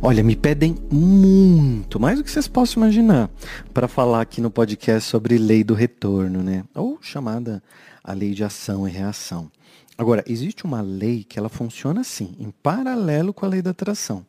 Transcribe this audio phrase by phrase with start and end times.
[0.00, 3.28] Olha, me pedem muito, mais do que vocês possam imaginar,
[3.74, 6.64] para falar aqui no podcast sobre lei do retorno, né?
[6.72, 7.60] Ou chamada
[8.02, 9.50] a lei de ação e reação.
[9.98, 14.24] Agora, existe uma lei que ela funciona assim, em paralelo com a lei da atração,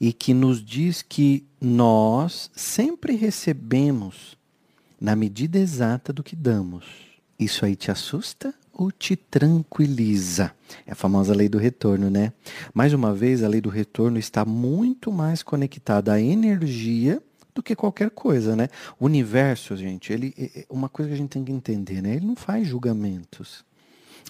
[0.00, 4.38] e que nos diz que nós sempre recebemos
[4.98, 6.86] na medida exata do que damos.
[7.38, 10.52] Isso aí te assusta ou te tranquiliza?
[10.86, 12.32] É a famosa lei do retorno, né?
[12.72, 17.22] Mais uma vez, a lei do retorno está muito mais conectada à energia
[17.54, 18.68] do que qualquer coisa, né?
[18.98, 22.16] O universo, gente, ele é, é uma coisa que a gente tem que entender, né?
[22.16, 23.64] Ele não faz julgamentos.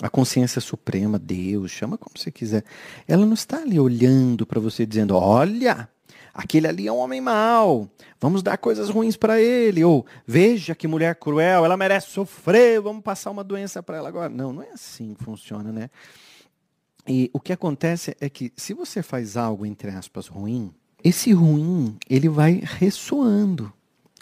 [0.00, 2.64] A consciência suprema, Deus, chama como você quiser,
[3.06, 5.88] ela não está ali olhando para você dizendo: "Olha,
[6.32, 7.88] aquele ali é um homem mau,
[8.20, 13.02] vamos dar coisas ruins para ele", ou "Veja que mulher cruel, ela merece sofrer, vamos
[13.02, 14.28] passar uma doença para ela agora".
[14.28, 15.90] Não, não é assim que funciona, né?
[17.06, 20.72] E o que acontece é que se você faz algo entre aspas ruim,
[21.02, 23.72] esse ruim, ele vai ressoando,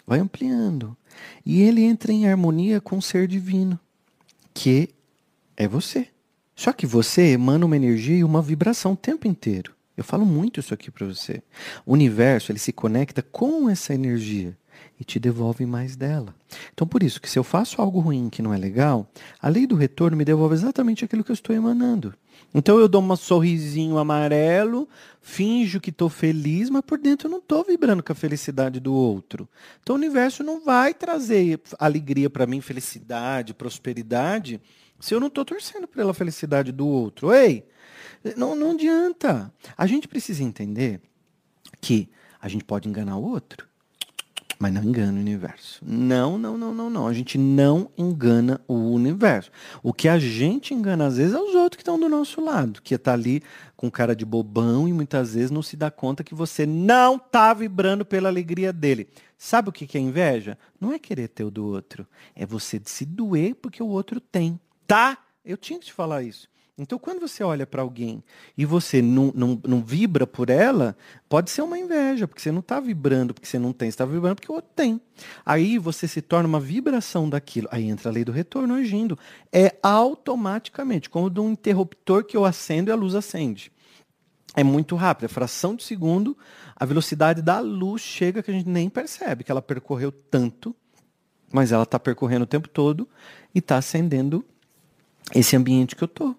[0.05, 0.97] vai ampliando.
[1.45, 3.79] E ele entra em harmonia com o ser divino,
[4.53, 4.89] que
[5.55, 6.07] é você.
[6.55, 9.73] Só que você emana uma energia e uma vibração o tempo inteiro.
[10.01, 11.43] Eu falo muito isso aqui para você.
[11.85, 14.57] O universo, ele se conecta com essa energia
[14.99, 16.33] e te devolve mais dela.
[16.73, 19.07] Então, por isso que se eu faço algo ruim que não é legal,
[19.39, 22.13] a lei do retorno me devolve exatamente aquilo que eu estou emanando.
[22.53, 24.89] Então eu dou um sorrisinho amarelo,
[25.21, 28.93] finjo que estou feliz, mas por dentro eu não estou vibrando com a felicidade do
[28.93, 29.47] outro.
[29.81, 34.59] Então o universo não vai trazer alegria para mim, felicidade, prosperidade,
[35.01, 37.33] se eu não estou torcendo pela felicidade do outro.
[37.33, 37.67] Ei,
[38.37, 39.51] não, não adianta.
[39.75, 41.01] A gente precisa entender
[41.81, 42.07] que
[42.39, 43.67] a gente pode enganar o outro,
[44.59, 45.83] mas não engana o universo.
[45.83, 47.07] Não, não, não, não, não.
[47.07, 49.51] A gente não engana o universo.
[49.81, 52.79] O que a gente engana às vezes é os outros que estão do nosso lado,
[52.81, 53.41] que está ali
[53.75, 57.55] com cara de bobão e muitas vezes não se dá conta que você não está
[57.55, 59.09] vibrando pela alegria dele.
[59.35, 60.55] Sabe o que é inveja?
[60.79, 64.59] Não é querer ter o do outro, é você se doer porque o outro tem.
[64.91, 65.17] Tá?
[65.45, 66.49] Eu tinha que te falar isso.
[66.77, 68.21] Então, quando você olha para alguém
[68.57, 70.97] e você não, não, não vibra por ela,
[71.29, 74.03] pode ser uma inveja, porque você não está vibrando porque você não tem, você está
[74.03, 74.99] vibrando porque o outro tem.
[75.45, 77.69] Aí você se torna uma vibração daquilo.
[77.71, 79.17] Aí entra a lei do retorno agindo.
[79.49, 83.71] É automaticamente, como de um interruptor que eu acendo e a luz acende.
[84.57, 86.37] É muito rápido, é fração de segundo,
[86.75, 90.75] a velocidade da luz chega que a gente nem percebe que ela percorreu tanto,
[91.49, 93.07] mas ela está percorrendo o tempo todo
[93.55, 94.45] e está acendendo
[95.33, 96.35] esse ambiente que eu tô.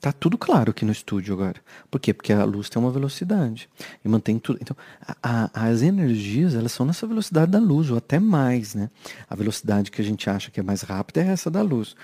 [0.00, 1.60] Tá tudo claro aqui no estúdio agora.
[1.90, 2.12] Por quê?
[2.12, 3.68] Porque a luz tem uma velocidade
[4.04, 4.58] e mantém tudo.
[4.60, 8.90] Então, a, a, as energias, elas são nessa velocidade da luz, ou até mais, né?
[9.28, 11.96] A velocidade que a gente acha que é mais rápida é essa da luz.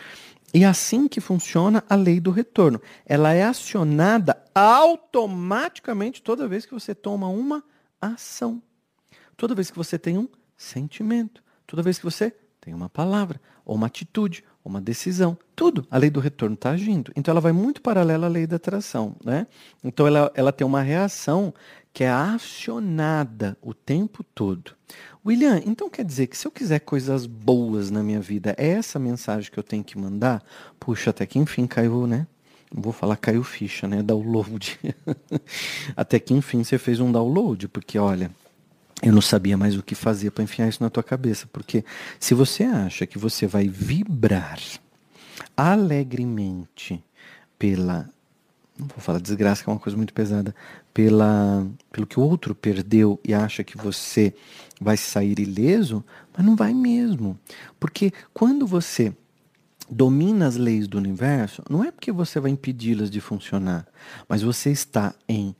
[0.54, 2.80] E é assim que funciona a lei do retorno.
[3.06, 7.62] Ela é acionada automaticamente toda vez que você toma uma
[8.00, 8.60] ação.
[9.36, 11.42] Toda vez que você tem um sentimento.
[11.66, 15.86] Toda vez que você tem uma palavra, ou uma atitude, uma decisão, tudo.
[15.90, 17.12] A lei do retorno está agindo.
[17.16, 19.16] Então ela vai muito paralela à lei da atração.
[19.24, 19.46] Né?
[19.82, 21.52] Então ela, ela tem uma reação
[21.92, 24.72] que é acionada o tempo todo.
[25.24, 28.98] William, então quer dizer que se eu quiser coisas boas na minha vida, é essa
[28.98, 30.42] mensagem que eu tenho que mandar?
[30.80, 32.26] Puxa, até que enfim caiu, né?
[32.74, 34.02] Vou falar caiu ficha, né?
[34.02, 34.78] Download.
[35.94, 38.30] até que enfim você fez um download, porque olha,
[39.02, 41.84] eu não sabia mais o que fazer para enfiar isso na tua cabeça, porque
[42.20, 44.60] se você acha que você vai vibrar
[45.56, 47.02] alegremente
[47.58, 48.08] pela
[48.78, 50.54] não vou falar desgraça, que é uma coisa muito pesada,
[50.92, 54.34] pela, pelo que o outro perdeu e acha que você
[54.80, 56.04] vai sair ileso,
[56.36, 57.38] mas não vai mesmo.
[57.78, 59.14] Porque quando você
[59.90, 63.86] domina as leis do universo, não é porque você vai impedi-las de funcionar,
[64.28, 65.54] mas você está em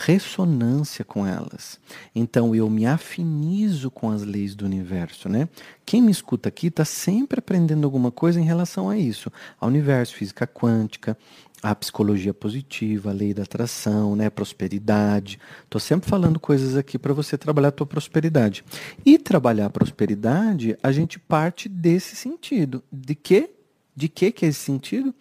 [0.00, 1.80] ressonância com elas.
[2.14, 5.48] Então eu me afinizo com as leis do universo, né?
[5.84, 10.14] Quem me escuta aqui está sempre aprendendo alguma coisa em relação a isso, ao universo,
[10.14, 11.18] física quântica,
[11.60, 15.40] a psicologia positiva, a lei da atração, né, prosperidade.
[15.64, 18.64] Estou sempre falando coisas aqui para você trabalhar a tua prosperidade.
[19.04, 22.84] E trabalhar a prosperidade, a gente parte desse sentido.
[22.92, 23.50] De quê?
[23.96, 25.12] De quê que é esse sentido?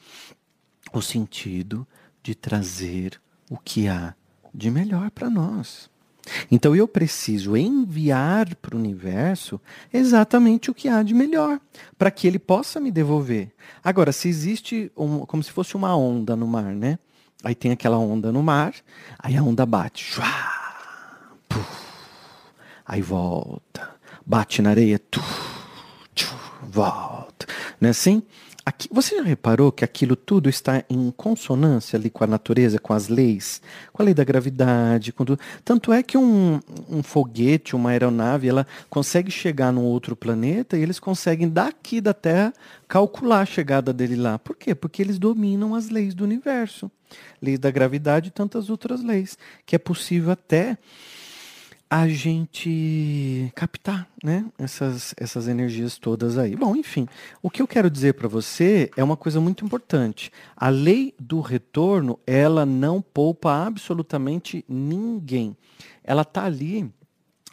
[0.94, 1.88] O sentido
[2.22, 3.20] de trazer
[3.50, 4.14] o que há
[4.54, 5.90] de melhor para nós.
[6.52, 9.60] Então eu preciso enviar para o universo
[9.94, 11.60] exatamente o que há de melhor,
[11.98, 13.52] para que ele possa me devolver.
[13.84, 17.00] Agora, se existe um, como se fosse uma onda no mar, né?
[17.44, 18.74] Aí tem aquela onda no mar,
[19.20, 20.26] aí a onda bate, shua,
[21.48, 21.66] puf,
[22.86, 23.96] aí volta,
[24.26, 25.00] bate na areia,
[26.64, 27.46] volta,
[27.80, 28.24] não é assim?
[28.68, 32.92] Aqui, você já reparou que aquilo tudo está em consonância ali com a natureza, com
[32.92, 33.62] as leis,
[33.94, 35.40] com a lei da gravidade, com tudo.
[35.64, 36.60] tanto é que um,
[36.90, 42.14] um foguete, uma aeronave, ela consegue chegar num outro planeta e eles conseguem daqui da
[42.14, 42.54] Terra
[42.90, 44.38] calcular a chegada dele lá.
[44.38, 44.76] Por quê?
[44.76, 46.92] Porque eles dominam as leis do universo,
[47.42, 50.78] leis da gravidade e tantas outras leis, que é possível até
[51.90, 56.56] a gente captar né, essas, essas energias todas aí.
[56.56, 57.08] Bom, enfim,
[57.42, 60.32] o que eu quero dizer para você é uma coisa muito importante.
[60.56, 65.56] A lei do retorno, ela não poupa absolutamente ninguém.
[66.04, 66.92] Ela está ali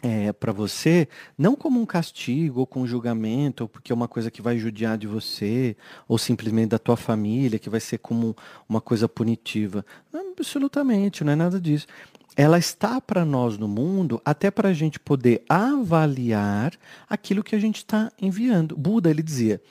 [0.05, 1.07] é, para você,
[1.37, 4.57] não como um castigo ou com um julgamento, ou porque é uma coisa que vai
[4.57, 5.75] judiar de você,
[6.07, 8.35] ou simplesmente da tua família, que vai ser como
[8.67, 9.85] uma coisa punitiva.
[10.11, 11.87] Não, absolutamente, não é nada disso
[12.35, 16.73] ela está para nós no mundo até para a gente poder avaliar
[17.07, 18.75] aquilo que a gente está enviando.
[18.75, 19.61] Buda ele dizia: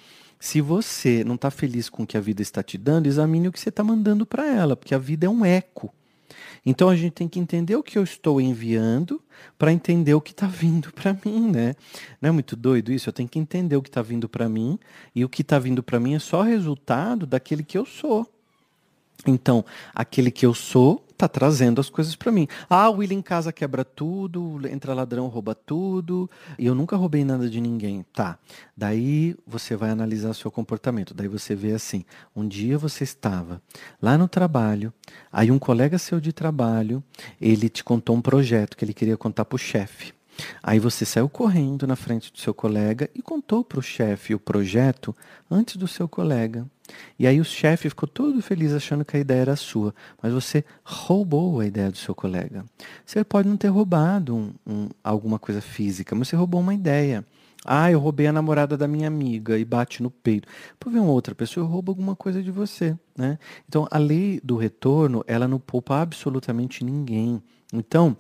[0.41, 3.53] se você não está feliz com o que a vida está te dando, examine o
[3.53, 5.93] que você está mandando para ela, porque a vida é um eco.
[6.65, 9.21] Então a gente tem que entender o que eu estou enviando
[9.59, 11.75] para entender o que está vindo para mim, né?
[12.21, 13.09] Não é muito doido isso?
[13.09, 14.79] Eu tenho que entender o que está vindo para mim
[15.15, 18.27] e o que está vindo para mim é só resultado daquele que eu sou.
[19.27, 19.65] Então,
[19.95, 22.47] aquele que eu sou tá trazendo as coisas para mim.
[22.69, 26.29] Ah, o William em casa quebra tudo, entra ladrão, rouba tudo,
[26.59, 28.05] e eu nunca roubei nada de ninguém.
[28.13, 28.39] Tá.
[28.77, 31.15] Daí você vai analisar o seu comportamento.
[31.15, 33.63] Daí você vê assim, um dia você estava
[34.01, 34.93] lá no trabalho,
[35.33, 37.03] aí um colega seu de trabalho,
[37.41, 40.13] ele te contou um projeto que ele queria contar pro chefe.
[40.63, 44.41] Aí você saiu correndo na frente do seu colega e contou para o chefe o
[44.41, 45.15] projeto
[45.51, 46.67] antes do seu colega.
[47.19, 50.65] E aí o chefe ficou todo feliz achando que a ideia era sua, mas você
[50.83, 52.65] roubou a ideia do seu colega.
[53.05, 57.25] Você pode não ter roubado um, um, alguma coisa física, mas você roubou uma ideia.
[57.65, 60.47] Ah, eu roubei a namorada da minha amiga e bate no peito.
[60.79, 63.39] Por ver uma outra pessoa, rouba alguma coisa de você, né?
[63.67, 67.43] Então, a lei do retorno, ela não poupa absolutamente ninguém.
[67.73, 68.15] Então,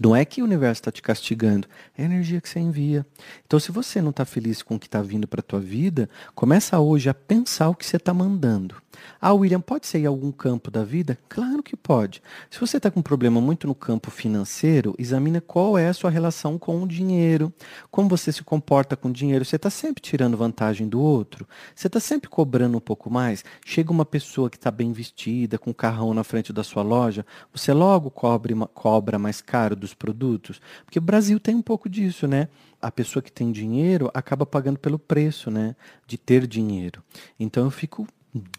[0.00, 1.66] não é que o universo está te castigando,
[1.96, 3.06] é a energia que você envia.
[3.46, 6.08] Então, se você não está feliz com o que está vindo para a tua vida,
[6.34, 8.76] começa hoje a pensar o que você está mandando.
[9.20, 11.18] Ah, William, pode ser em algum campo da vida?
[11.28, 12.22] Claro que pode.
[12.50, 16.10] Se você está com um problema muito no campo financeiro, examina qual é a sua
[16.10, 17.52] relação com o dinheiro,
[17.90, 19.44] como você se comporta com o dinheiro.
[19.44, 21.46] Você está sempre tirando vantagem do outro?
[21.74, 23.44] Você está sempre cobrando um pouco mais?
[23.64, 27.24] Chega uma pessoa que está bem vestida, com um carrão na frente da sua loja,
[27.52, 30.60] você logo cobre, cobra mais caro dos produtos?
[30.84, 32.48] Porque o Brasil tem um pouco disso, né?
[32.80, 35.74] a pessoa que tem dinheiro acaba pagando pelo preço, né,
[36.06, 37.02] de ter dinheiro.
[37.38, 38.06] Então eu fico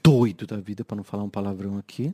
[0.04, 2.14] doido da vida, para não falar um palavrão aqui.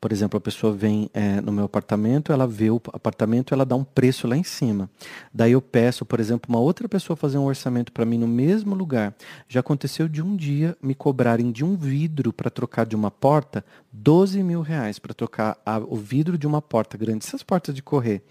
[0.00, 3.74] Por exemplo, a pessoa vem é, no meu apartamento, ela vê o apartamento, ela dá
[3.74, 4.88] um preço lá em cima.
[5.32, 8.74] Daí eu peço, por exemplo, uma outra pessoa fazer um orçamento para mim no mesmo
[8.74, 9.14] lugar.
[9.48, 13.64] Já aconteceu de um dia me cobrarem de um vidro para trocar de uma porta
[13.92, 17.82] 12 mil reais para trocar a, o vidro de uma porta grande, essas portas de
[17.82, 18.22] correr.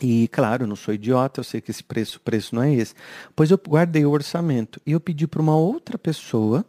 [0.00, 2.94] E, claro, eu não sou idiota, eu sei que esse preço, preço não é esse.
[3.36, 6.64] Pois eu guardei o orçamento e eu pedi para uma outra pessoa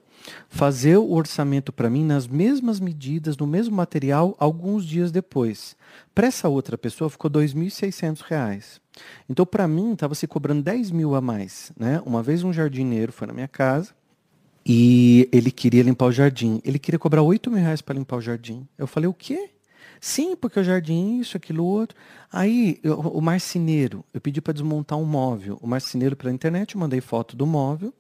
[0.50, 5.75] fazer o orçamento para mim nas mesmas medidas, no mesmo material, alguns dias depois.
[6.13, 8.79] Para essa outra pessoa ficou R$ 2.600.
[9.29, 11.71] Então, para mim, estava se cobrando 10 mil a mais.
[11.77, 12.01] Né?
[12.06, 13.94] Uma vez um jardineiro foi na minha casa
[14.65, 16.62] e ele queria limpar o jardim.
[16.63, 18.68] Ele queria cobrar 8 mil reais para limpar o jardim.
[18.77, 19.50] Eu falei, o quê?
[20.00, 21.95] Sim, porque o jardim, isso, aquilo, outro.
[22.31, 25.59] Aí, eu, o marceneiro, eu pedi para desmontar um móvel.
[25.61, 27.94] O marceneiro pela internet, eu mandei foto do móvel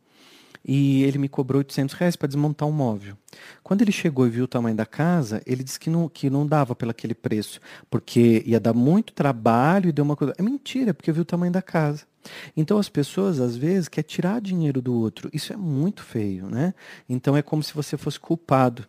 [0.63, 3.17] e ele me cobrou 800 reais para desmontar um móvel.
[3.63, 6.45] Quando ele chegou e viu o tamanho da casa, ele disse que não, que não
[6.45, 10.33] dava pelo aquele preço, porque ia dar muito trabalho e deu uma coisa.
[10.37, 12.05] É mentira, porque viu o tamanho da casa.
[12.55, 15.29] Então as pessoas às vezes querem tirar dinheiro do outro.
[15.33, 16.73] Isso é muito feio, né?
[17.09, 18.87] Então é como se você fosse culpado.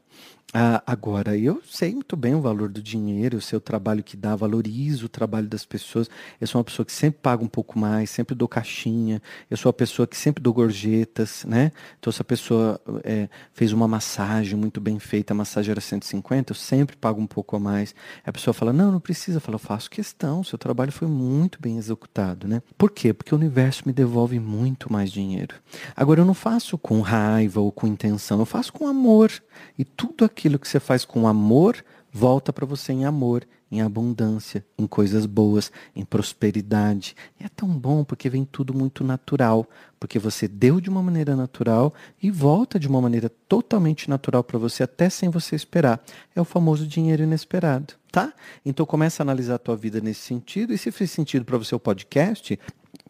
[0.55, 4.37] Ah, agora, eu sei muito bem o valor do dinheiro, o seu trabalho que dá,
[4.37, 6.11] valorizo o trabalho das pessoas.
[6.39, 9.23] Eu sou uma pessoa que sempre paga um pouco mais, sempre dou caixinha.
[9.51, 11.73] Eu sou uma pessoa que sempre dou gorjetas, né?
[11.99, 16.53] Então, se a pessoa é, fez uma massagem muito bem feita, a massagem era 150,
[16.53, 17.95] eu sempre pago um pouco a mais.
[18.23, 19.39] A pessoa fala, não, não precisa.
[19.39, 22.61] Eu falo, eu faço questão, seu trabalho foi muito bem executado, né?
[22.77, 23.15] Por quê?
[23.15, 25.55] Porque o universo me devolve muito mais dinheiro.
[25.97, 29.33] Agora, eu não faço com raiva ou com intenção, eu faço com amor.
[29.79, 34.67] E tudo aquilo que você faz com amor volta para você em amor, em abundância,
[34.77, 37.15] em coisas boas, em prosperidade.
[37.41, 39.65] E é tão bom porque vem tudo muito natural,
[40.01, 44.59] porque você deu de uma maneira natural e volta de uma maneira totalmente natural para
[44.59, 46.03] você, até sem você esperar.
[46.35, 48.35] É o famoso dinheiro inesperado, tá?
[48.67, 51.77] Então começa a analisar a tua vida nesse sentido e se fez sentido para você
[51.77, 52.59] o podcast,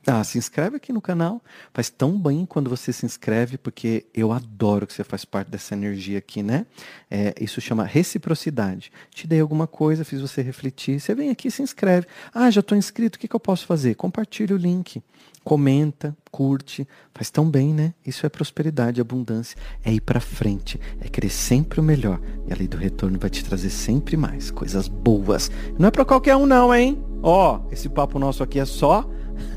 [0.04, 1.40] Ah, se inscreve aqui no canal.
[1.72, 5.74] Faz tão bem quando você se inscreve, porque eu adoro que você faz parte dessa
[5.74, 6.66] energia aqui, né?
[7.08, 8.90] É, isso chama reciprocidade.
[9.10, 10.98] Te dei alguma coisa, fiz você refletir.
[10.98, 12.08] Você vem aqui e se inscreve.
[12.34, 13.94] Ah, já estou inscrito, o que, que eu posso fazer?
[13.94, 15.00] Compartilha o link.
[15.44, 17.94] Comenta, curte, faz tão bem, né?
[18.04, 22.20] Isso é prosperidade, abundância, é ir para frente, é querer sempre o melhor.
[22.46, 25.50] E a lei do retorno vai te trazer sempre mais coisas boas.
[25.78, 27.02] Não é para qualquer um não, hein?
[27.22, 29.08] Ó, esse papo nosso aqui é só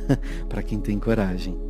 [0.50, 1.65] para quem tem coragem.